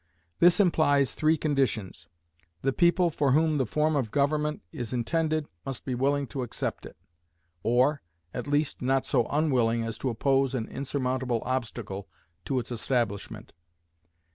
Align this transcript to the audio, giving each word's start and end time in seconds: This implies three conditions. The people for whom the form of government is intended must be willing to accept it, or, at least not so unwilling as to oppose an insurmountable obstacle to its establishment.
This 0.39 0.59
implies 0.59 1.13
three 1.13 1.37
conditions. 1.37 2.07
The 2.63 2.73
people 2.73 3.11
for 3.11 3.33
whom 3.33 3.59
the 3.59 3.67
form 3.67 3.95
of 3.95 4.09
government 4.09 4.63
is 4.71 4.93
intended 4.93 5.45
must 5.63 5.85
be 5.85 5.93
willing 5.93 6.25
to 6.29 6.41
accept 6.41 6.87
it, 6.87 6.97
or, 7.61 8.01
at 8.33 8.47
least 8.47 8.81
not 8.81 9.05
so 9.05 9.27
unwilling 9.27 9.83
as 9.83 9.99
to 9.99 10.09
oppose 10.09 10.55
an 10.55 10.67
insurmountable 10.67 11.43
obstacle 11.45 12.07
to 12.45 12.57
its 12.57 12.71
establishment. 12.71 13.53